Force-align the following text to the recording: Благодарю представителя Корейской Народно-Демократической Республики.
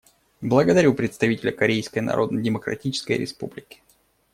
Благодарю 0.41 0.95
представителя 0.95 1.51
Корейской 1.51 1.99
Народно-Демократической 1.99 3.19
Республики. 3.19 3.83